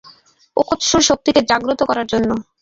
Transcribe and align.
ওকোৎসুর 0.57 1.01
শক্তিকে 1.09 1.41
জাগ্রত 1.51 1.79
করার 1.89 2.07
জন্য। 2.13 2.29